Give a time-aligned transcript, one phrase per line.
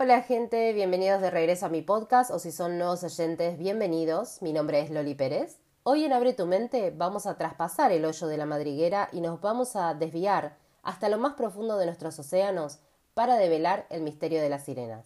[0.00, 4.40] Hola gente, bienvenidos de regreso a mi podcast o si son nuevos oyentes, bienvenidos.
[4.42, 5.58] Mi nombre es Loli Pérez.
[5.82, 9.40] Hoy en Abre tu mente vamos a traspasar el hoyo de la madriguera y nos
[9.40, 12.78] vamos a desviar hasta lo más profundo de nuestros océanos
[13.14, 15.04] para develar el misterio de las sirenas.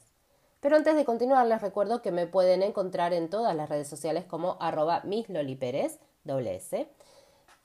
[0.61, 4.27] Pero antes de continuar les recuerdo que me pueden encontrar en todas las redes sociales
[4.27, 6.87] como arroba mislolipérez, doble S.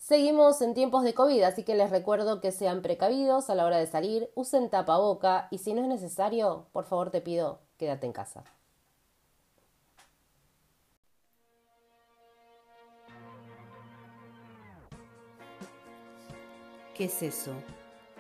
[0.08, 3.78] Seguimos en tiempos de COVID, así que les recuerdo que sean precavidos a la hora
[3.78, 8.14] de salir, usen tapaboca y si no es necesario, por favor te pido, quédate en
[8.14, 8.46] casa.
[16.96, 17.52] ¿Qué es eso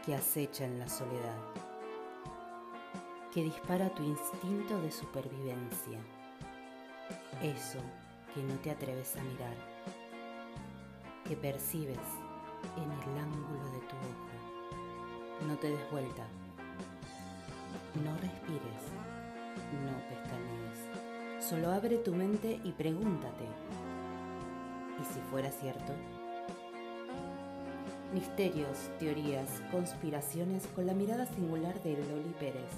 [0.05, 1.37] que acecha en la soledad?
[3.33, 5.99] Que dispara tu instinto de supervivencia.
[7.41, 7.79] Eso
[8.33, 9.76] que no te atreves a mirar
[11.27, 11.97] que percibes
[12.77, 15.47] en el ángulo de tu ojo.
[15.47, 16.25] No te des vuelta.
[18.03, 18.83] No respires.
[19.83, 21.45] No pestañees.
[21.45, 23.45] Solo abre tu mente y pregúntate.
[25.01, 25.93] ¿Y si fuera cierto?
[28.13, 32.71] Misterios, teorías, conspiraciones con la mirada singular de Loli Pérez.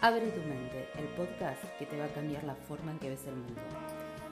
[0.00, 3.26] Abre tu mente, el podcast que te va a cambiar la forma en que ves
[3.26, 3.60] el mundo.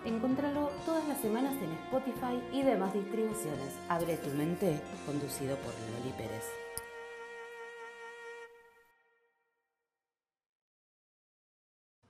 [0.05, 3.75] Encontralo todas las semanas en Spotify y demás distribuciones.
[3.89, 6.45] Abre tu mente, conducido por Loli Pérez.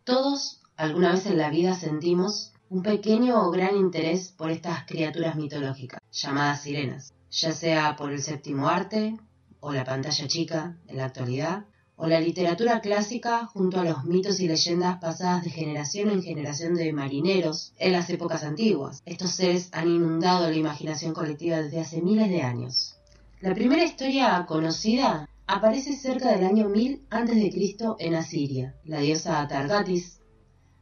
[0.04, 5.36] Todos alguna vez en la vida sentimos un pequeño o gran interés por estas criaturas
[5.36, 9.18] mitológicas, llamadas sirenas, ya sea por el séptimo arte
[9.60, 11.64] o la pantalla chica en la actualidad,
[12.00, 16.74] o la literatura clásica junto a los mitos y leyendas pasadas de generación en generación
[16.74, 19.02] de marineros en las épocas antiguas.
[19.04, 22.94] Estos seres han inundado la imaginación colectiva desde hace miles de años.
[23.40, 27.76] La primera historia conocida aparece cerca del año 1000 a.C.
[27.98, 28.76] en Asiria.
[28.84, 30.20] La diosa Targatis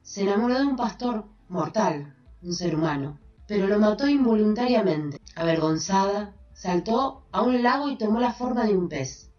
[0.02, 5.18] se enamoró de un pastor mortal, un ser humano, pero lo mató involuntariamente.
[5.34, 9.30] Avergonzada, saltó a un lago y tomó la forma de un pez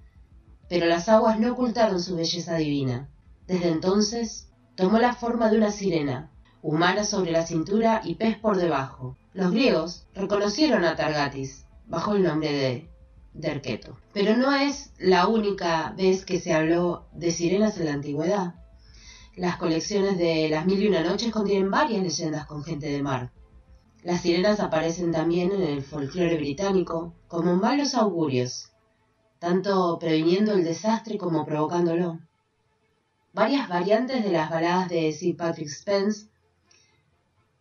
[0.70, 3.10] pero las aguas no ocultaron su belleza divina.
[3.48, 8.58] Desde entonces tomó la forma de una sirena, humana sobre la cintura y pez por
[8.58, 9.16] debajo.
[9.34, 12.90] Los griegos reconocieron a Targatis bajo el nombre de
[13.34, 13.98] Derketo.
[14.14, 18.56] Pero no es la única vez que se habló de sirenas en la antigüedad.
[19.36, 23.32] Las colecciones de Las Mil y Una Noches contienen varias leyendas con gente de mar.
[24.04, 28.72] Las sirenas aparecen también en el folclore británico como malos augurios
[29.40, 32.20] tanto previniendo el desastre como provocándolo.
[33.34, 36.28] Varias variantes de las baladas de Sir Patrick Spence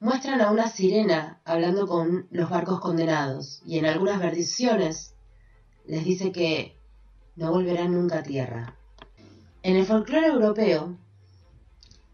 [0.01, 5.15] muestran a una sirena hablando con los barcos condenados y en algunas versiones
[5.87, 6.77] les dice que
[7.37, 8.77] no volverán nunca a tierra.
[9.63, 10.97] En el folclore europeo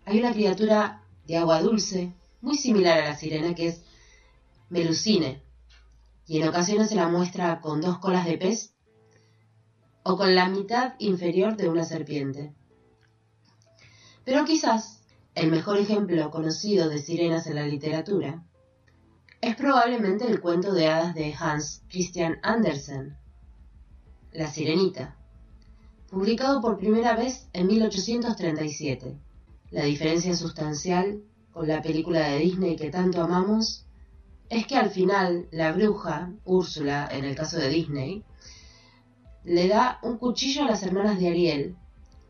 [0.05, 3.83] hay una criatura de agua dulce muy similar a la sirena que es
[4.71, 5.43] Melusine
[6.27, 8.73] y en ocasiones se la muestra con dos colas de pez
[10.05, 12.53] o con la mitad inferior de una serpiente.
[14.25, 15.03] Pero quizás
[15.35, 18.43] el mejor ejemplo conocido de sirenas en la literatura
[19.41, 23.17] es probablemente el cuento de hadas de Hans Christian Andersen,
[24.33, 25.17] La Sirenita,
[26.09, 29.19] publicado por primera vez en 1837.
[29.71, 33.87] La diferencia sustancial con la película de Disney que tanto amamos
[34.49, 38.23] es que al final la bruja, Úrsula en el caso de Disney,
[39.45, 41.77] le da un cuchillo a las hermanas de Ariel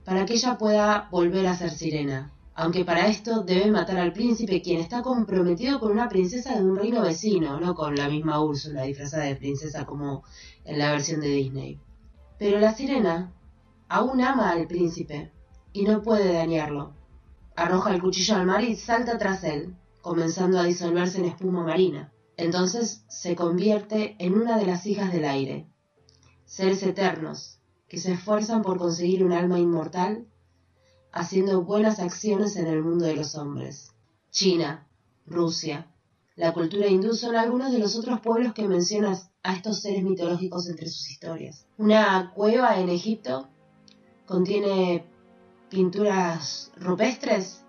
[0.04, 4.62] para que ella pueda volver a ser sirena, aunque para esto debe matar al príncipe
[4.62, 8.82] quien está comprometido con una princesa de un reino vecino, no con la misma Úrsula
[8.84, 10.24] disfrazada de princesa como
[10.64, 11.78] en la versión de Disney.
[12.38, 13.32] Pero la sirena
[13.88, 15.30] aún ama al príncipe
[15.72, 16.94] y no puede dañarlo.
[17.56, 22.10] Arroja el cuchillo al mar y salta tras él, comenzando a disolverse en espuma marina.
[22.38, 25.66] Entonces se convierte en una de las hijas del aire,
[26.52, 27.58] seres eternos,
[27.88, 30.26] que se esfuerzan por conseguir un alma inmortal,
[31.10, 33.92] haciendo buenas acciones en el mundo de los hombres.
[34.30, 34.86] China,
[35.24, 35.86] Rusia,
[36.36, 40.68] la cultura hindú son algunos de los otros pueblos que mencionas a estos seres mitológicos
[40.68, 41.64] entre sus historias.
[41.78, 43.48] Una cueva en Egipto
[44.26, 45.06] contiene
[45.70, 47.64] pinturas rupestres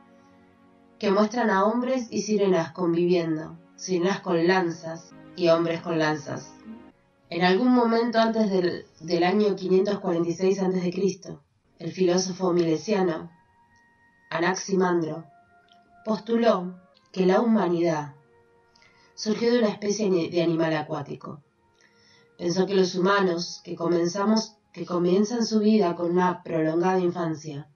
[0.99, 6.51] que muestran a hombres y sirenas conviviendo, sirenas con lanzas y hombres con lanzas,
[7.33, 11.37] en algún momento antes del, año 546 a.C.,
[11.79, 13.31] el filósofo milesiano
[14.29, 15.25] Anaximandro
[16.05, 16.79] postuló
[17.11, 18.13] que la humanidad
[19.15, 21.41] surgió de una especie de animal acuático.
[22.37, 27.67] Pensó que los humanos, que, comenzamos, que comienzan su vida con una prolongada infancia,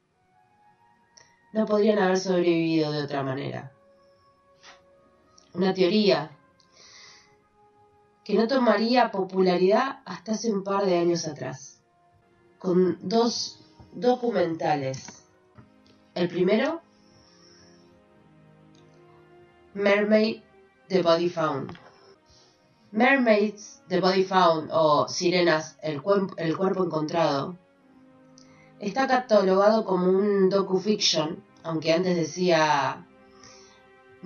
[1.51, 3.71] no podrían haber sobrevivido de otra manera.
[5.55, 6.36] Una teoría
[8.27, 11.81] que no tomaría popularidad hasta hace un par de años atrás,
[12.59, 13.63] con dos
[13.93, 15.23] documentales.
[16.13, 16.81] El primero,
[19.75, 20.41] Mermaid
[20.89, 21.71] The Body Found.
[22.91, 26.01] Mermaids The Body Found o Sirenas el,
[26.35, 27.57] el cuerpo encontrado
[28.79, 33.06] está catalogado como un docu-fiction, aunque antes decía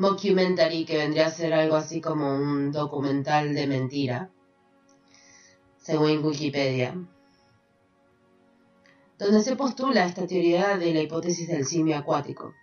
[0.02, 4.32] mockumentary, que vendría a ser algo así como un documental de mentira,
[5.78, 6.96] según Wikipedia,
[9.20, 12.56] donde se postula esta teoría de la hipótesis del simio acuático.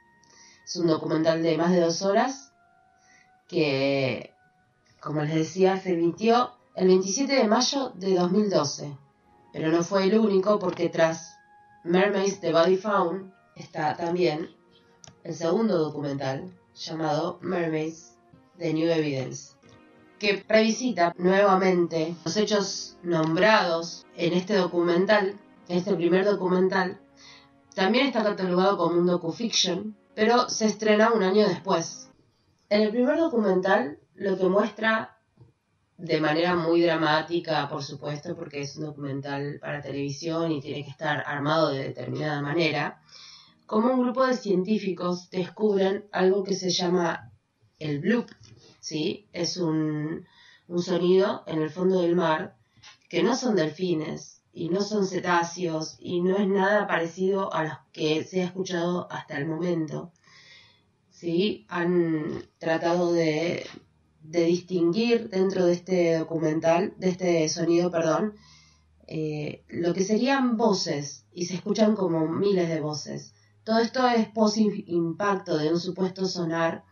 [0.64, 2.52] Es un documental de más de dos horas
[3.46, 4.34] que,
[5.00, 8.98] como les decía, se emitió el 27 de mayo de 2012,
[9.52, 11.36] pero no fue el único porque tras
[11.84, 14.50] Mermaids The Body Found está también
[15.22, 18.16] el segundo documental llamado Mermaids
[18.58, 19.54] The New Evidence,
[20.18, 25.38] que revisita nuevamente los hechos nombrados en este documental,
[25.68, 27.00] en este primer documental.
[27.74, 32.10] También está catalogado como un docufiction, pero se estrena un año después.
[32.70, 35.16] En el primer documental lo que muestra
[35.96, 40.90] de manera muy dramática, por supuesto, porque es un documental para televisión y tiene que
[40.90, 43.00] estar armado de determinada manera,
[43.68, 47.32] como un grupo de científicos descubren algo que se llama
[47.78, 48.28] el bloop,
[48.80, 49.28] ¿sí?
[49.32, 50.26] Es un,
[50.66, 52.56] un sonido en el fondo del mar
[53.08, 57.74] que no son delfines y no son cetáceos y no es nada parecido a los
[57.92, 60.12] que se ha escuchado hasta el momento.
[61.10, 61.64] ¿Sí?
[61.68, 63.64] Han tratado de
[64.28, 68.34] de distinguir dentro de este documental, de este sonido, perdón,
[69.06, 73.34] eh, lo que serían voces y se escuchan como miles de voces.
[73.68, 76.84] Todo esto es post-impacto de un supuesto sonar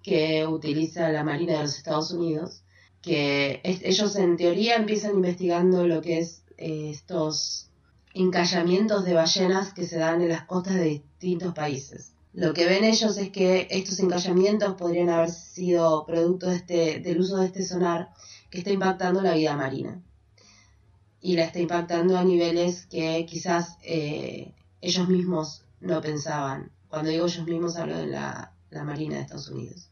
[0.00, 2.62] que utiliza la Marina de los Estados Unidos,
[3.02, 7.68] que ellos en teoría empiezan investigando lo que es eh, estos
[8.12, 12.12] encallamientos de ballenas que se dan en las costas de distintos países.
[12.32, 17.18] Lo que ven ellos es que estos encallamientos podrían haber sido producto de este, del
[17.18, 18.10] uso de este sonar
[18.50, 20.00] que está impactando la vida marina.
[21.20, 26.70] Y la está impactando a niveles que quizás eh, ellos mismos no pensaban.
[26.88, 28.52] Cuando digo ellos mismos hablo de la
[28.84, 29.90] Marina de Estados Unidos.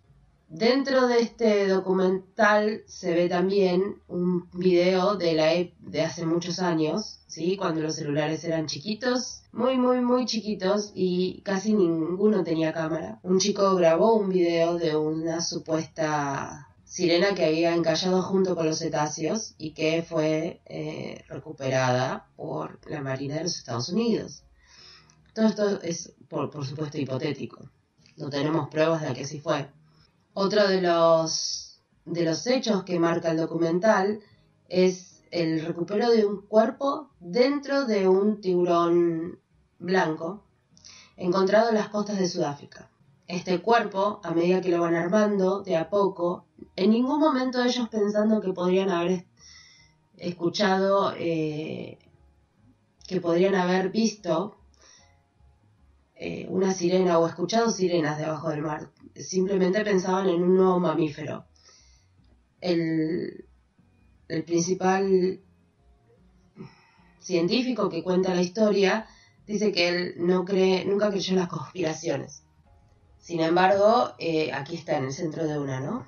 [0.55, 6.59] Dentro de este documental se ve también un video de, la, e, de hace muchos
[6.59, 7.57] años, ¿sí?
[7.57, 13.19] cuando los celulares eran chiquitos, muy, muy, muy chiquitos y casi ninguno tenía cámara.
[13.23, 18.81] Un chico grabó un video de una supuesta sirena que había encallado junto con los
[18.81, 24.43] cetáceos y que fue eh, recuperada por la Marina de los Estados Unidos.
[25.35, 27.69] Todo esto es, por, por supuesto, hipotético.
[28.17, 29.69] No tenemos pruebas de que sí fue.
[30.35, 34.21] Otro de los, de los hechos que marca el documental
[34.69, 39.39] es el recupero de un cuerpo dentro de un tiburón
[39.79, 40.45] blanco
[41.17, 42.91] encontrado en las costas de Sudáfrica.
[43.27, 46.47] Este cuerpo, a medida que lo van armando, de a poco,
[46.77, 49.27] en ningún momento ellos pensando que podrían haber
[50.17, 51.99] escuchado, eh,
[53.07, 54.57] que podrían haber visto
[56.25, 61.47] eh, una sirena o escuchado sirenas debajo del mar simplemente pensaban en un nuevo mamífero.
[62.61, 63.45] El,
[64.47, 65.41] principal
[67.19, 69.07] científico que cuenta la historia
[69.49, 72.45] dice que él no cree, nunca creyó en las conspiraciones.
[73.19, 76.07] Sin embargo, eh, aquí está en el centro de una, ¿no?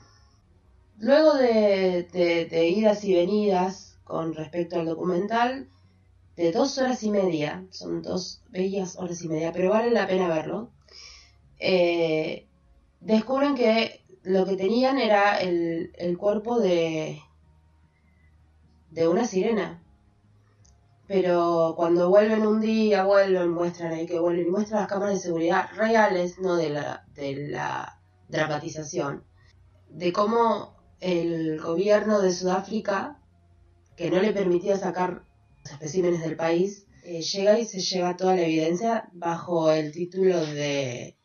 [0.99, 2.09] Luego de,
[2.49, 5.69] de, idas y venidas con respecto al documental,
[6.37, 10.29] de dos horas y media, son dos bellas horas y media, pero vale la pena
[10.29, 10.71] verlo,
[11.59, 12.47] eh,
[13.01, 17.21] descubren que lo que tenían era el, cuerpo de,
[18.91, 19.81] de una sirena.
[21.07, 25.69] Pero cuando vuelven un día, vuelven, muestran ahí que vuelven muestran las cámaras de seguridad
[25.77, 29.23] reales, no de la, de la dramatización,
[29.91, 33.21] de cómo el gobierno de Sudáfrica,
[33.97, 35.25] que no le permitía sacar
[35.71, 41.17] especímenes del país, eh, llega y se lleva toda la evidencia bajo el título de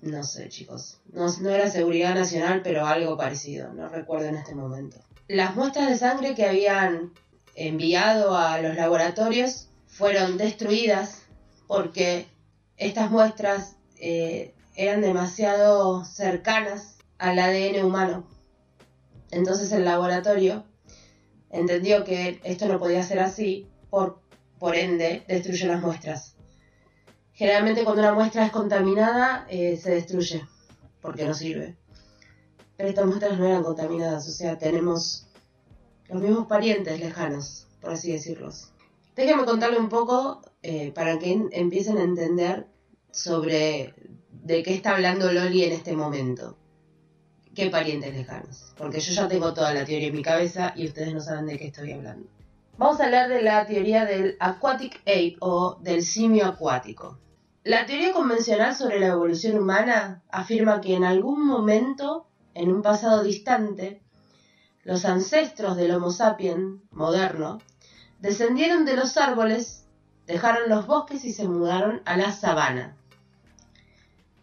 [0.00, 1.00] no sé, chicos.
[1.12, 3.72] No, no era seguridad nacional, pero algo parecido.
[3.72, 4.98] No recuerdo en este momento.
[5.26, 7.12] Las muestras de sangre que habían
[7.54, 11.22] enviado a los laboratorios fueron destruidas
[11.66, 12.26] porque
[12.76, 18.26] estas muestras eh, eran demasiado cercanas al ADN humano.
[19.30, 20.64] Entonces el laboratorio
[21.50, 24.20] entendió que esto no podía ser así, por,
[24.58, 26.38] por ende destruyó las muestras
[27.38, 30.44] Generalmente cuando una muestra es contaminada eh, se destruye
[31.00, 31.76] porque no sirve.
[32.76, 35.28] Pero estas muestras no eran contaminadas, o sea, tenemos
[36.08, 38.72] los mismos parientes lejanos, por así decirlos.
[39.14, 42.66] Déjenme contarle un poco eh, para que empiecen a entender
[43.12, 43.94] sobre
[44.32, 46.58] de qué está hablando Loli en este momento.
[47.58, 48.72] ¿Qué parientes lejanos?
[48.76, 51.58] Porque yo ya tengo toda la teoría en mi cabeza y ustedes no saben de
[51.58, 52.28] qué estoy hablando.
[52.76, 57.18] Vamos a hablar de la teoría del aquatic ape o del simio acuático.
[57.64, 63.24] La teoría convencional sobre la evolución humana afirma que en algún momento, en un pasado
[63.24, 64.02] distante,
[64.84, 67.58] los ancestros del Homo sapiens moderno
[68.20, 69.84] descendieron de los árboles,
[70.28, 72.97] dejaron los bosques y se mudaron a la sabana.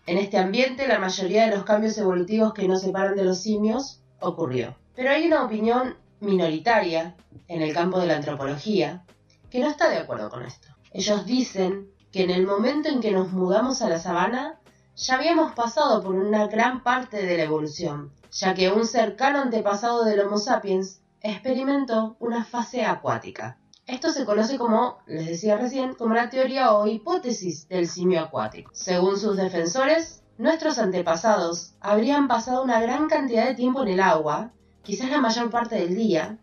[0.08, 4.02] En este ambiente, la mayoría de los cambios evolutivos que nos separan de los simios
[4.20, 4.76] ocurrió.
[4.96, 7.16] Pero hay una opinión minoritaria
[7.48, 9.04] en el campo de la antropología
[9.50, 10.68] que no está de acuerdo con esto.
[10.92, 14.60] Ellos dicen que en el momento en que nos mudamos a la sabana,
[14.96, 20.06] ya habíamos pasado por una gran parte de la evolución, ya que un cercano antepasado
[20.06, 23.58] del Homo sapiens experimentó una fase acuática.
[23.88, 28.72] Esto se conoce como, les decía recién, como la teoría o hipótesis del simio acuático.
[28.74, 34.54] Según sus defensores, nuestros antepasados habrían pasado una gran cantidad de tiempo en el agua,
[34.82, 36.40] quizás la mayor parte del día,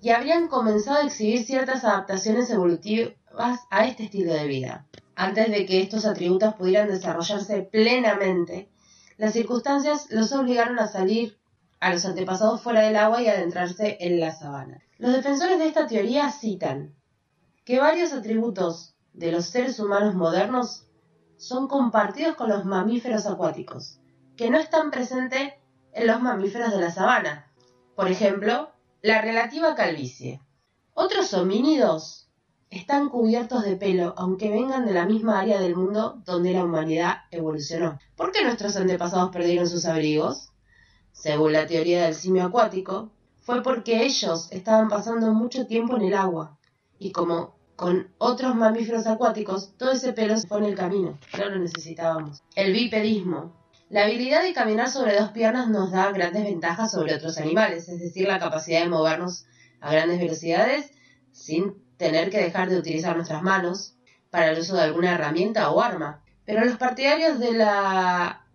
[0.00, 4.86] y habrían comenzado a exhibir ciertas adaptaciones evolutivas a este estilo de vida.
[5.16, 8.70] Antes de que estos atributos pudieran desarrollarse plenamente,
[9.16, 11.38] las circunstancias los obligaron a salir
[11.82, 14.80] a los antepasados fuera del agua y adentrarse en la sabana.
[14.98, 16.94] Los defensores de esta teoría citan
[17.64, 20.86] que varios atributos de los seres humanos modernos
[21.38, 23.98] son compartidos con los mamíferos acuáticos,
[24.36, 25.54] que no están presentes
[25.92, 27.52] en los mamíferos de la sabana.
[27.96, 28.70] Por ejemplo,
[29.02, 30.40] la relativa calvicie.
[30.94, 32.30] Otros homínidos
[32.70, 37.22] están cubiertos de pelo, aunque vengan de la misma área del mundo donde la humanidad
[37.32, 37.98] evolucionó.
[38.14, 40.51] ¿Por qué nuestros antepasados perdieron sus abrigos?
[41.12, 46.14] Según la teoría del simio acuático, fue porque ellos estaban pasando mucho tiempo en el
[46.14, 46.58] agua
[46.98, 51.48] y como con otros mamíferos acuáticos, todo ese pelo se fue en el camino, no
[51.48, 52.42] lo necesitábamos.
[52.54, 53.60] El bipedismo.
[53.88, 57.98] La habilidad de caminar sobre dos piernas nos da grandes ventajas sobre otros animales, es
[57.98, 59.46] decir, la capacidad de movernos
[59.80, 60.92] a grandes velocidades
[61.32, 63.96] sin tener que dejar de utilizar nuestras manos
[64.30, 66.22] para el uso de alguna herramienta o arma.
[66.44, 68.46] Pero los partidarios de la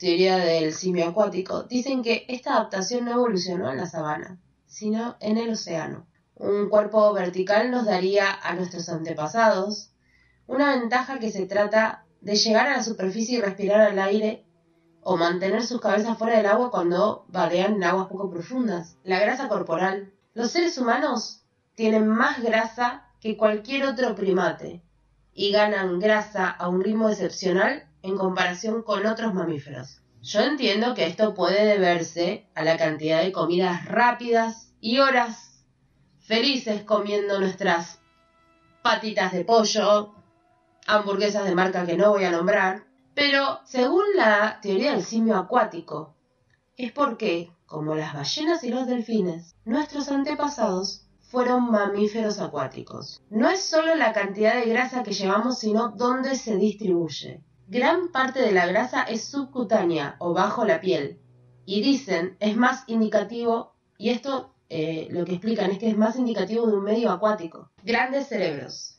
[0.00, 5.36] teoría del simio acuático dicen que esta adaptación no evolucionó en la sabana, sino en
[5.36, 6.06] el océano.
[6.36, 9.92] Un cuerpo vertical nos daría a nuestros antepasados
[10.46, 14.46] una ventaja que se trata de llegar a la superficie y respirar al aire
[15.02, 18.96] o mantener sus cabezas fuera del agua cuando vadean en aguas poco profundas.
[19.04, 20.14] La grasa corporal.
[20.32, 21.42] Los seres humanos
[21.74, 24.82] tienen más grasa que cualquier otro primate
[25.34, 30.00] y ganan grasa a un ritmo excepcional en comparación con otros mamíferos.
[30.22, 35.64] Yo entiendo que esto puede deberse a la cantidad de comidas rápidas y horas
[36.20, 38.00] felices comiendo nuestras
[38.82, 40.14] patitas de pollo,
[40.86, 46.14] hamburguesas de marca que no voy a nombrar, pero según la teoría del simio acuático,
[46.76, 53.22] es porque, como las ballenas y los delfines, nuestros antepasados fueron mamíferos acuáticos.
[53.30, 57.42] No es solo la cantidad de grasa que llevamos, sino dónde se distribuye.
[57.70, 61.20] Gran parte de la grasa es subcutánea o bajo la piel.
[61.64, 66.16] Y dicen, es más indicativo, y esto eh, lo que explican es que es más
[66.16, 67.70] indicativo de un medio acuático.
[67.84, 68.98] Grandes cerebros.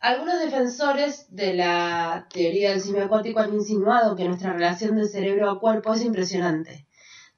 [0.00, 5.48] Algunos defensores de la teoría del simio acuático han insinuado que nuestra relación de cerebro
[5.48, 6.88] a cuerpo es impresionante,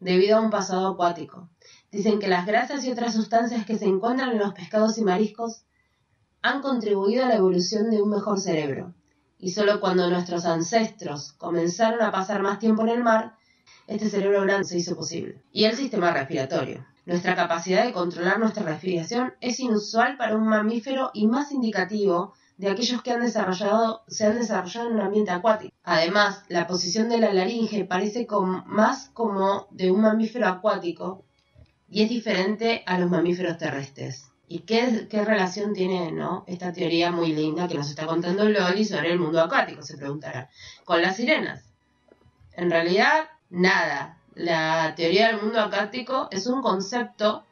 [0.00, 1.50] debido a un pasado acuático.
[1.90, 5.66] Dicen que las grasas y otras sustancias que se encuentran en los pescados y mariscos
[6.40, 8.94] han contribuido a la evolución de un mejor cerebro.
[9.42, 13.34] Y solo cuando nuestros ancestros comenzaron a pasar más tiempo en el mar,
[13.88, 15.42] este cerebro grande se hizo posible.
[15.50, 16.86] Y el sistema respiratorio.
[17.06, 22.70] Nuestra capacidad de controlar nuestra respiración es inusual para un mamífero y más indicativo de
[22.70, 25.74] aquellos que han desarrollado, se han desarrollado en un ambiente acuático.
[25.82, 28.28] Además, la posición de la laringe parece
[28.66, 31.24] más como de un mamífero acuático
[31.90, 34.31] y es diferente a los mamíferos terrestres.
[34.52, 36.44] ¿Y qué, relación tiene ¿no?
[36.46, 39.80] esta teoría muy linda que nos está contando Loli sobre el mundo acuático?
[39.80, 40.50] Se preguntará.
[40.84, 41.64] Con las sirenas.
[42.52, 44.18] En realidad, nada.
[44.34, 47.44] La teoría del mundo acuático es un concepto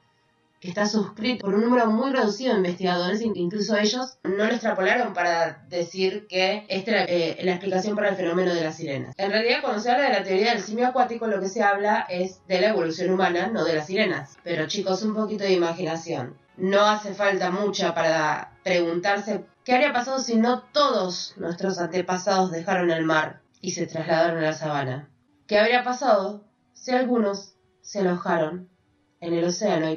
[0.61, 5.15] que está suscrito por un número muy reducido de investigadores, incluso ellos no lo extrapolaron
[5.15, 9.15] para decir que esta es eh, la explicación para el fenómeno de las sirenas.
[9.17, 12.07] En realidad, cuando se habla de la teoría del simio acuático, lo que se habla
[12.09, 14.37] es de la evolución humana, no de las sirenas.
[14.45, 16.37] Pero chicos, un poquito de imaginación.
[16.57, 22.91] No hace falta mucha para preguntarse ¿Qué habría pasado si no todos nuestros antepasados dejaron
[22.91, 25.11] el mar y se trasladaron a la sabana?
[25.47, 28.71] ¿Qué habría pasado si algunos se alojaron
[29.21, 29.97] en el océano y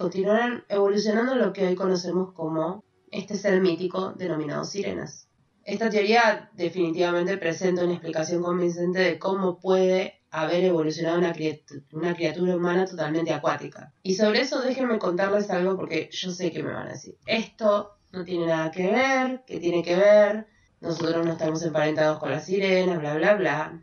[0.00, 5.28] continuaron evolucionando lo que hoy conocemos como este ser mítico denominado sirenas?
[5.62, 12.86] Esta teoría definitivamente presenta una explicación convincente de cómo puede haber evolucionado una, criatura humana
[12.86, 13.92] totalmente acuática.
[14.02, 17.98] Y sobre eso déjenme contarles algo porque yo sé que me van a decir, esto
[18.10, 20.46] no tiene nada que ver, que tiene que ver,
[20.80, 23.80] nosotros no estamos emparentados con las sirenas, bla, bla, bla.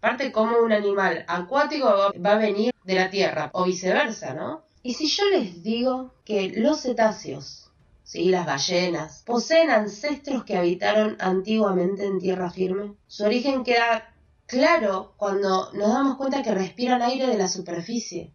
[0.00, 1.86] Aparte, como un animal acuático
[2.22, 4.63] va a venir de la tierra o viceversa, ¿no?
[4.86, 7.70] Y si yo les digo que los cetáceos,
[8.02, 8.26] ¿sí?
[8.26, 14.14] las ballenas, poseen ancestros que habitaron antiguamente en tierra firme, su origen queda
[14.44, 18.34] claro cuando nos damos cuenta que respiran aire de la superficie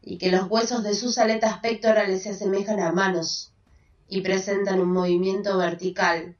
[0.00, 3.52] y que los huesos de sus aletas pectorales se asemejan a manos
[4.08, 6.34] y presentan un movimiento vertical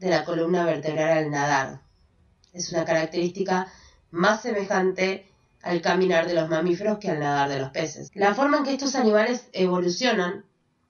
[0.00, 1.82] de la columna vertebral al nadar.
[2.52, 3.72] Es una característica
[4.10, 5.30] más semejante
[5.64, 8.10] al caminar de los mamíferos que al nadar de los peces.
[8.14, 10.44] La forma en que estos animales evolucionan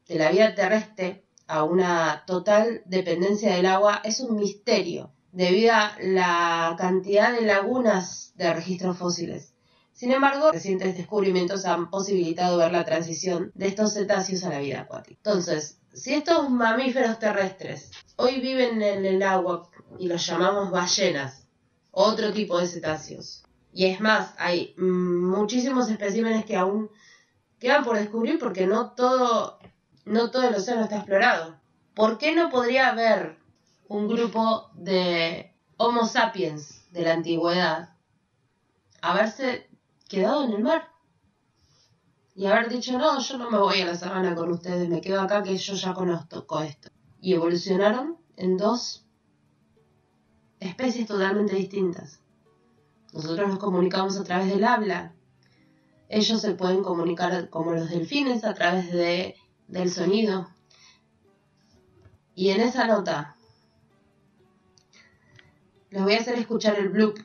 [0.08, 5.96] de la vida terrestre a una total dependencia del agua es un misterio debido a
[6.00, 9.52] la cantidad de lagunas de registros fósiles.
[9.92, 14.80] Sin embargo, recientes descubrimientos han posibilitado ver la transición de estos cetáceos a la vida
[14.82, 15.16] acuática.
[15.16, 21.46] Entonces, si estos mamíferos terrestres hoy viven en el agua y los llamamos ballenas,
[21.92, 23.43] otro tipo de cetáceos,
[23.74, 26.90] y es más, hay muchísimos especímenes que aún
[27.58, 29.58] quedan por descubrir porque no todo,
[30.04, 31.60] no todo el océano está explorado.
[31.92, 33.36] ¿Por qué no podría haber
[33.88, 37.96] un grupo de Homo sapiens de la antigüedad
[39.02, 39.68] haberse
[40.08, 40.94] quedado en el mar?
[42.36, 45.20] y haber dicho, no, yo no me voy a la sabana con ustedes, me quedo
[45.20, 46.90] acá que yo ya conozco esto.
[47.20, 49.06] Y evolucionaron en dos
[50.58, 52.23] especies totalmente distintas.
[53.14, 55.14] Nosotros nos comunicamos a través del habla.
[56.08, 59.36] Ellos se pueden comunicar como los delfines a través de,
[59.68, 60.50] del sonido.
[62.34, 63.36] Y en esa nota
[65.90, 67.16] les voy a hacer escuchar el bloop,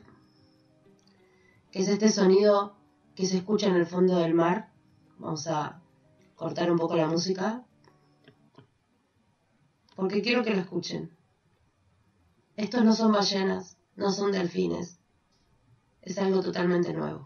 [1.72, 2.76] que es este sonido
[3.16, 4.70] que se escucha en el fondo del mar
[5.18, 5.82] Vamos a
[6.34, 7.66] cortar un poco la música.
[9.96, 11.14] Porque quiero que lo escuchen.
[12.56, 14.99] Estos no son ballenas, no son delfines.
[16.10, 17.24] Es algo totalmente nuevo.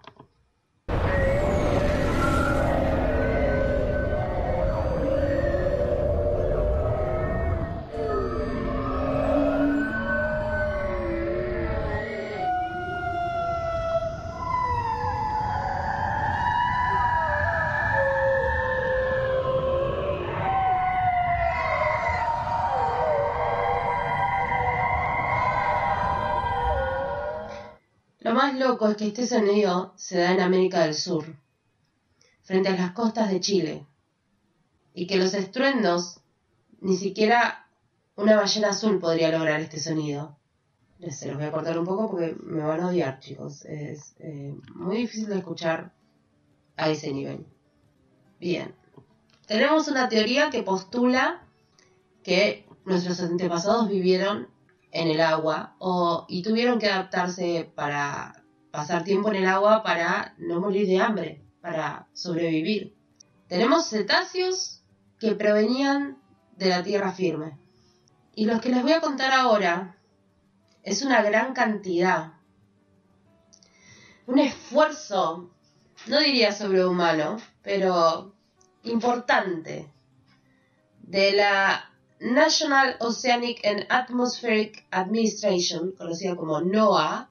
[28.59, 31.25] Loco es que este sonido se da en América del Sur,
[32.43, 33.87] frente a las costas de Chile,
[34.95, 36.21] y que los estruendos,
[36.81, 37.67] ni siquiera
[38.17, 40.37] una ballena azul podría lograr este sonido.
[41.11, 43.65] Se los voy a cortar un poco porque me van a odiar, chicos.
[43.65, 45.93] Es eh, muy difícil de escuchar
[46.77, 47.45] a ese nivel.
[48.41, 48.75] Bien.
[49.47, 51.43] Tenemos una teoría que postula
[52.23, 54.49] que nuestros antepasados vivieron
[54.93, 58.44] en el agua o, y tuvieron que adaptarse para
[58.75, 62.97] pasar tiempo en el agua para no morir de hambre, para sobrevivir.
[63.47, 64.83] Tenemos cetáceos
[65.21, 66.19] que provenían
[66.57, 67.57] de la tierra firme.
[68.35, 69.97] Y los que les voy a contar ahora
[70.83, 72.33] es una gran cantidad.
[74.27, 75.53] Un esfuerzo,
[76.09, 78.35] no diría sobrehumano, pero
[78.83, 79.89] importante,
[80.99, 87.31] de la National Oceanic and Atmospheric Administration, conocida como NOAA,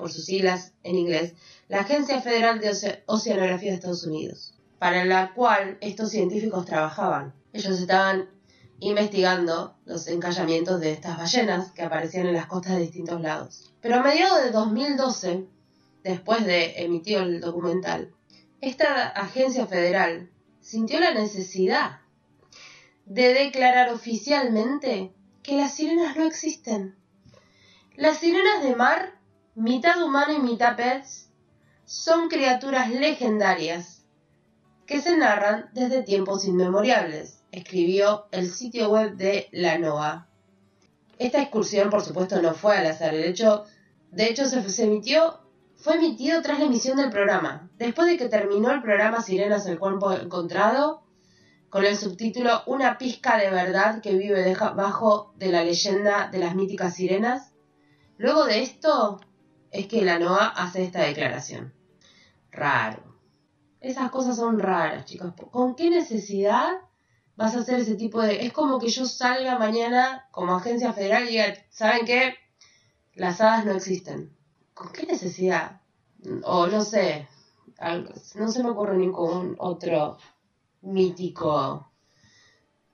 [0.00, 1.34] por sus siglas en inglés,
[1.68, 2.70] la Agencia Federal de
[3.06, 7.34] Oceanografía de Estados Unidos, para la cual estos científicos trabajaban.
[7.52, 8.28] Ellos estaban
[8.80, 13.72] investigando los encallamientos de estas ballenas que aparecían en las costas de distintos lados.
[13.80, 15.46] Pero a mediados de 2012,
[16.02, 18.14] después de emitir el documental,
[18.60, 22.00] esta agencia federal sintió la necesidad
[23.04, 26.96] de declarar oficialmente que las sirenas no existen.
[27.96, 29.19] Las sirenas de mar,
[29.54, 31.28] mitad humano y mitad pez,
[31.84, 34.04] son criaturas legendarias
[34.86, 40.28] que se narran desde tiempos inmemoriales, escribió el sitio web de la NOAA.
[41.18, 43.14] Esta excursión, por supuesto, no fue al azar.
[43.14, 43.64] Hecho,
[44.10, 45.40] de hecho, se, se emitió,
[45.76, 47.70] fue emitido tras la emisión del programa.
[47.76, 51.02] Después de que terminó el programa Sirenas el cuerpo encontrado,
[51.70, 56.56] con el subtítulo Una pizca de verdad que vive debajo de la leyenda de las
[56.56, 57.52] míticas sirenas.
[58.18, 59.20] Luego de esto
[59.70, 61.72] es que la NOA hace esta declaración.
[62.50, 63.02] Raro.
[63.80, 65.32] Esas cosas son raras, chicos.
[65.50, 66.68] ¿Con qué necesidad
[67.36, 68.44] vas a hacer ese tipo de...
[68.44, 72.34] Es como que yo salga mañana como agencia federal y diga, ¿saben qué?
[73.14, 74.36] Las hadas no existen.
[74.74, 75.80] ¿Con qué necesidad?
[76.44, 77.28] O no sé,
[78.34, 80.18] no se me ocurre ningún otro
[80.82, 81.90] mítico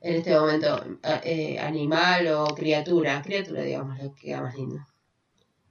[0.00, 0.84] en este momento,
[1.24, 3.20] eh, animal o criatura.
[3.22, 4.86] Criatura, digamos, lo que queda más lindo.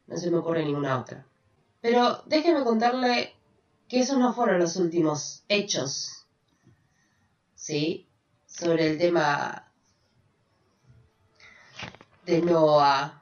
[0.08, 1.26] No se me ocurre ninguna otra.
[1.82, 3.36] Pero déjenme contarle
[3.88, 6.26] que esos no fueron los últimos hechos,
[7.56, 8.08] ¿sí?
[8.46, 9.72] Sobre el tema
[12.26, 13.20] de Noah.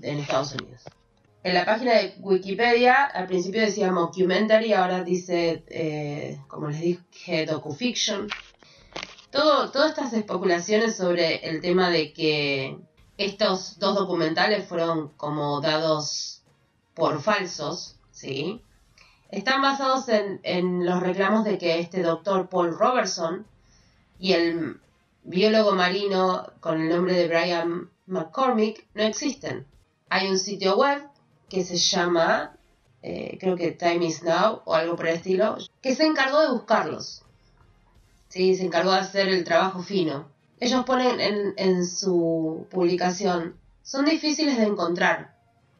[0.00, 0.84] en Estados Unidos
[1.46, 7.46] en la página de Wikipedia al principio decía documentary, ahora dice, eh, como les dije,
[7.46, 8.26] docufiction.
[9.36, 12.78] Todo, todas estas especulaciones sobre el tema de que
[13.18, 16.42] estos dos documentales fueron como dados
[16.94, 18.62] por falsos, ¿sí?
[19.30, 23.46] Están basados en, en los reclamos de que este doctor Paul Robertson
[24.18, 24.80] y el
[25.22, 29.66] biólogo marino con el nombre de Brian McCormick no existen.
[30.08, 31.02] Hay un sitio web
[31.50, 32.56] que se llama,
[33.02, 36.52] eh, creo que Time is Now o algo por el estilo, que se encargó de
[36.52, 37.25] buscarlos.
[38.36, 38.54] ¿Sí?
[38.54, 40.28] Se encargó de hacer el trabajo fino.
[40.60, 45.38] Ellos ponen en, su publicación, son difíciles de encontrar,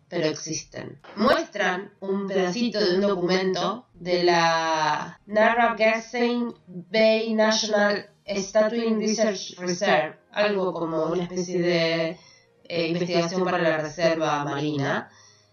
[0.09, 0.99] pero existen.
[1.17, 10.73] Muestran un pedacito de un documento de la Narragansett Bay National Statuine Research Reserve, algo
[10.73, 12.19] como una especie de
[12.65, 15.11] eh, investigación para la reserva marina,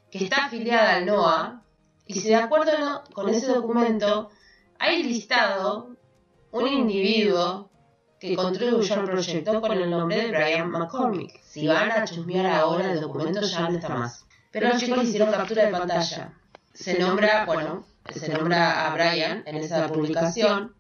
[0.10, 1.64] que está afiliada al NOAA,
[2.08, 4.30] y si de acuerdo con ese documento
[4.80, 5.93] hay listado
[6.54, 7.70] un individuo
[8.20, 11.42] que contribuyó al proyecto con el nombre de Brian McCormick.
[11.44, 14.26] Si van a chusmear ahora el documento ya no está más.
[14.52, 16.34] Pero los chicos hicieron captura de pantalla.
[16.74, 20.76] Se nombra, bueno, se nombra a Brian en esa publicación.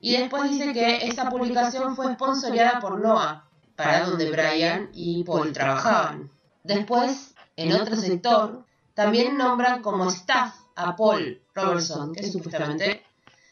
[0.00, 3.46] Y después dice que esa publicación fue sponsoreada por NOAA,
[3.76, 6.30] para donde Brian y Paul trabajaban.
[6.64, 13.02] Después en otro sector, también nombran como staff a Paul Robertson, que supuestamente,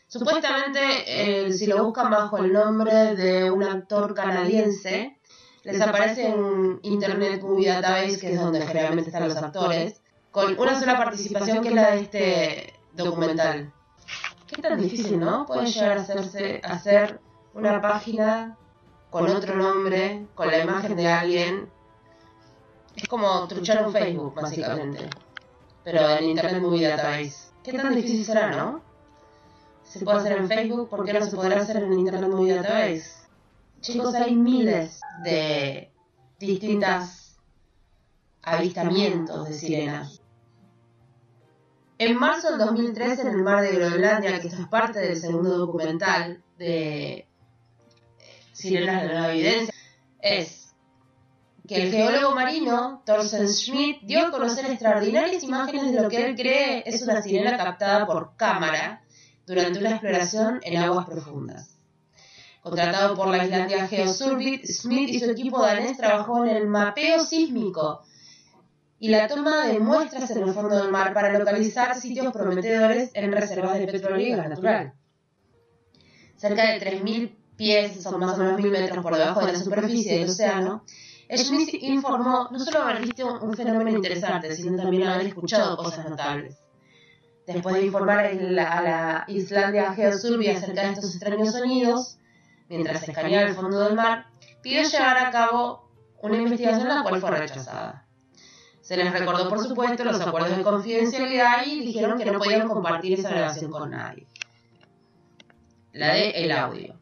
[0.06, 5.18] supuestamente eh, si lo buscan bajo el nombre de un actor canadiense,
[5.62, 10.78] les aparece en Internet Movie Database, que es donde generalmente están los actores, con una
[10.78, 13.72] sola participación que es la de este documental.
[14.46, 15.44] Qué tan difícil, ¿no?
[15.46, 17.20] Puede llegar a hacerse, hacer
[17.54, 18.56] una página
[19.10, 21.76] con otro nombre, con la imagen de alguien
[22.96, 25.10] es como truchar un Facebook, básicamente.
[25.84, 27.50] Pero en Internet Movie Database.
[27.62, 28.80] ¿Qué tan difícil será, no?
[29.98, 33.06] Se puede hacer en Facebook, ¿por qué no se podrá hacer en Internet Movie Database?
[33.80, 35.90] Chicos, hay miles de
[36.38, 37.38] distintas
[38.42, 40.20] avistamientos de sirenas.
[41.98, 45.56] En marzo del 2013, en el mar de Groenlandia, que esto es parte del segundo
[45.56, 47.26] documental de
[48.52, 49.74] Sirenas de la Nueva Evidencia,
[50.20, 50.74] es
[51.66, 56.36] que el geólogo marino Thorsten Schmidt dio a conocer extraordinarias imágenes de lo que él
[56.36, 59.02] cree es una sirena captada por cámara
[59.46, 61.78] durante una exploración en aguas profundas.
[62.60, 68.02] Contratado por la Islandia Geosurvey, Smith y su equipo danés trabajó en el mapeo sísmico
[68.98, 73.30] y la toma de muestras en el fondo del mar para localizar sitios prometedores en
[73.30, 74.94] reservas de petróleo y gas natural.
[76.36, 80.18] Cerca de 3.000 pies, son más o menos 1.000 metros por debajo de la superficie
[80.18, 80.84] del océano,
[81.34, 86.56] Smith informó no solo haber visto un fenómeno interesante, sino también haber escuchado cosas notables.
[87.46, 92.18] Después de informar a la Islandia Geosurvey acerca de estos extraños sonidos,
[92.68, 94.26] mientras escaneaba el fondo del mar,
[94.62, 95.88] pidió llevar a cabo
[96.22, 98.04] una investigación la cual fue rechazada.
[98.80, 103.18] Se les recordó, por supuesto, los acuerdos de confidencialidad y dijeron que no podían compartir
[103.18, 104.26] esa grabación con nadie.
[105.92, 106.94] La de el audio.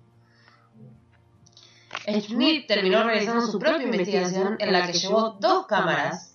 [2.07, 6.34] Schmidt terminó realizando su propia investigación en la que llevó dos cámaras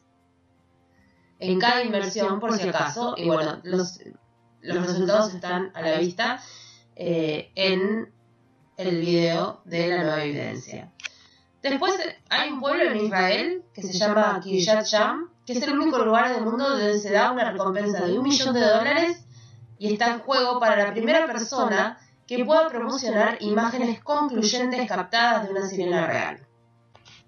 [1.39, 3.99] en cada inmersión por si acaso, y bueno, los,
[4.61, 6.41] los resultados están a la vista
[6.95, 8.11] eh, en
[8.77, 10.91] el video de la nueva evidencia.
[11.61, 11.93] Después
[12.29, 16.33] hay un pueblo en Israel que se llama Kiryat Sham, que es el único lugar
[16.33, 19.25] del mundo donde se da una recompensa de un millón de dólares
[19.77, 21.97] y está en juego para la primera persona
[22.27, 26.45] que pueda promocionar imágenes concluyentes captadas de una sirena real.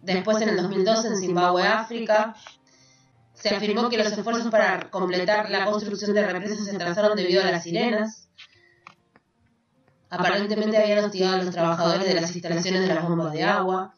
[0.02, 2.36] Después, en el 2002, en Zimbabue, África,
[3.42, 7.52] se afirmó que los esfuerzos para completar la construcción de represas se atrasaron debido a
[7.52, 8.30] las sirenas.
[10.10, 13.94] Aparentemente habían hostigado a los trabajadores de las instalaciones de las bombas de agua.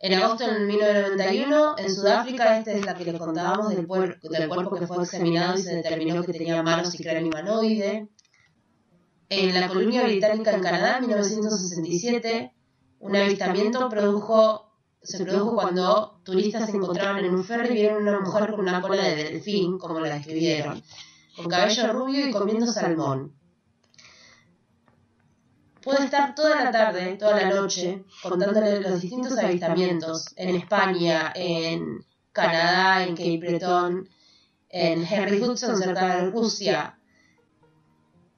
[0.00, 4.76] En agosto de 1991, en Sudáfrica, esta es la que le contábamos del, del cuerpo
[4.76, 8.08] que fue examinado y se determinó que tenía manos y cráneo humanoide.
[9.28, 12.52] En la colonia británica en Canadá, en 1967,
[13.00, 14.63] un avistamiento produjo,
[15.04, 18.80] se produjo cuando turistas se encontraban en un ferry y vieron una mujer con una
[18.80, 20.82] cola de delfín, como la describieron,
[21.36, 23.34] con cabello rubio y comiendo salmón.
[25.82, 32.02] Puede estar toda la tarde, toda la noche, contándole los distintos avistamientos en España, en
[32.32, 34.08] Canadá, en Cape Breton,
[34.70, 36.98] en Henry Hudson, cerca de Rusia.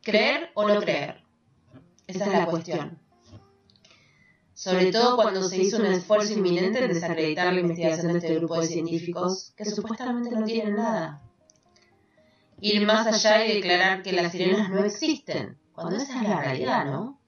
[0.02, 1.22] ¿Creer o no creer?
[2.08, 3.05] Esa es la cuestión.
[4.56, 8.58] Sobre todo cuando se hizo un esfuerzo inminente en desacreditar la investigación de este grupo
[8.58, 11.20] de científicos que supuestamente no tienen nada.
[12.62, 16.86] Ir más allá y declarar que las sirenas no existen, cuando esa es la realidad,
[16.86, 17.20] ¿no?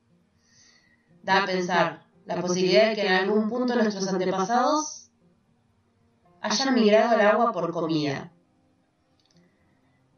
[1.23, 5.11] da a pensar la posibilidad de que en algún punto nuestros antepasados
[6.41, 8.33] hayan migrado al agua por comida.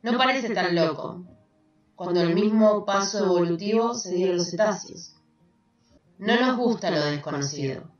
[0.02, 1.24] No parece tan loco,
[1.96, 5.19] cuando el mismo paso evolutivo se dio a los cetáceos.
[6.20, 7.90] No nos gusta lo desconocido,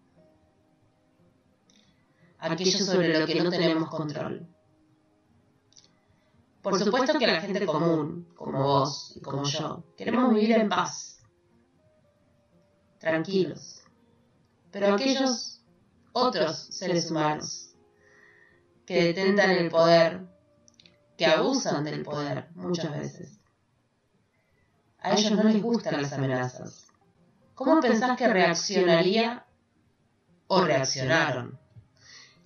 [2.38, 4.46] aquello sobre lo que no tenemos control.
[6.60, 11.22] Por supuesto que la gente común, como vos y como yo, queremos vivir en paz
[12.98, 13.84] tranquilos.
[14.70, 15.62] Pero aquellos
[16.12, 17.74] otros seres humanos
[18.84, 20.28] que detentan el poder,
[21.16, 23.40] que abusan del poder muchas veces,
[24.98, 26.89] a ellos no les gustan las amenazas.
[27.60, 29.44] ¿Cómo pensás que reaccionaría
[30.46, 31.60] o reaccionaron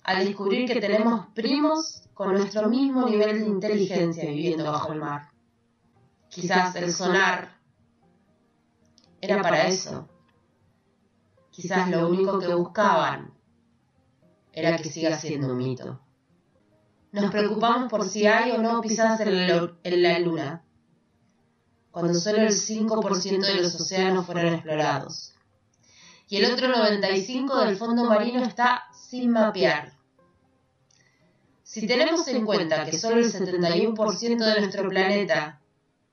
[0.03, 5.29] al descubrir que tenemos primos con nuestro mismo nivel de inteligencia viviendo bajo el mar?
[6.27, 7.55] Quizás el sonar
[9.21, 10.09] era para eso
[11.49, 13.33] quizás lo único que buscaban
[14.51, 16.01] era que siga siendo un mito.
[17.13, 20.64] Nos preocupamos por si hay o no pisadas en la luna,
[21.95, 25.33] cuando solo el 5% de los océanos fueron explorados.
[26.27, 29.93] Y el otro 95% del fondo marino está sin mapear.
[31.63, 35.61] Si tenemos en cuenta que solo el 71% de nuestro planeta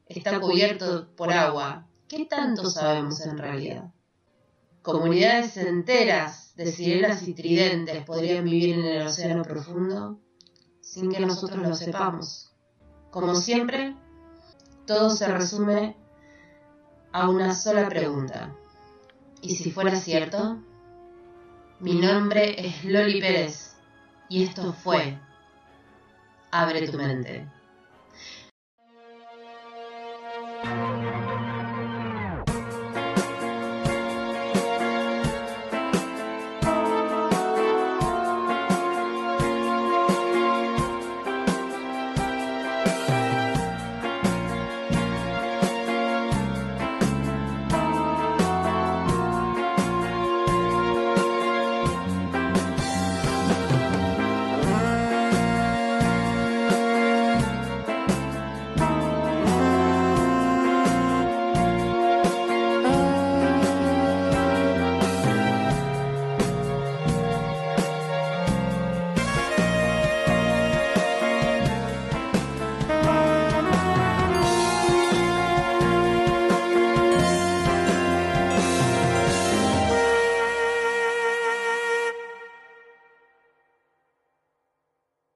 [0.07, 3.91] está cubierto por agua, ¿qué tanto sabemos en realidad?
[4.83, 10.21] comunidades enteras de sirenas y tridentes podrían vivir en el océano profundo
[10.81, 12.53] sin que nosotros lo sepamos.
[13.11, 13.97] Como siempre,
[14.87, 15.97] todo se resume
[17.13, 18.55] a una sola pregunta.
[19.41, 20.59] ¿Y si fuera cierto?
[21.81, 23.77] Mi nombre es Loli Pérez
[24.29, 25.19] y esto fue
[26.51, 27.49] Abre tu mente.